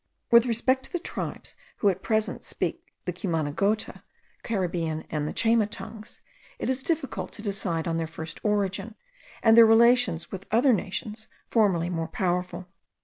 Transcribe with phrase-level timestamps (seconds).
[0.31, 4.01] With respect to the tribes who at present speak the Cumanagota,
[4.41, 6.21] Caribbean, and Chayma tongues,
[6.57, 8.95] it is difficult to decide on their first origin,
[9.43, 12.67] and their relations with other nations formerly more powerful.